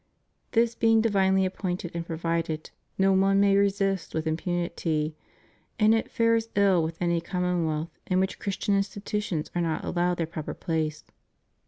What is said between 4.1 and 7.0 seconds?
with impunity, and it fares ill with